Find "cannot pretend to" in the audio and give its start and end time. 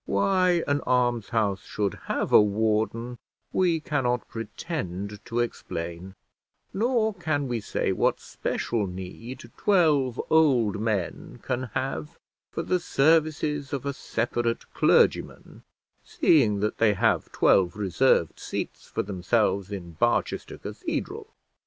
3.79-5.41